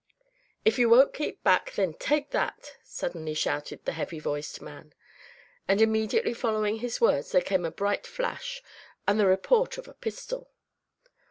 [0.65, 4.95] "If you won't keep back, then take that!" suddenly shouted the heavy voiced man;
[5.67, 8.63] and immediately following his words there came a bright flash,
[9.07, 10.49] and the report of a pistol.